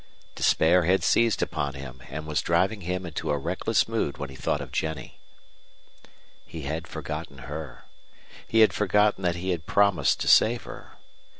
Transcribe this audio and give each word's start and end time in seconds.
Despair 0.33 0.85
had 0.85 1.03
seized 1.03 1.43
upon 1.43 1.75
him 1.75 2.01
and 2.09 2.25
was 2.25 2.41
driving 2.41 2.81
him 2.81 3.05
into 3.05 3.29
a 3.29 3.37
reckless 3.37 3.87
mood 3.87 4.17
when 4.17 4.31
he 4.31 4.35
thought 4.35 4.59
of 4.59 4.71
Jennie. 4.71 5.19
He 6.43 6.63
had 6.63 6.87
forgotten 6.87 7.37
her. 7.37 7.85
He 8.47 8.61
had 8.61 8.73
forgotten 8.73 9.21
that 9.21 9.35
he 9.35 9.51
had 9.51 9.67
promised 9.67 10.19
to 10.21 10.27
save 10.27 10.63
her. 10.63 10.93